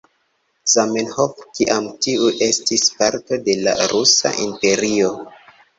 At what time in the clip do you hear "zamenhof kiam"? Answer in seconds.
0.75-1.91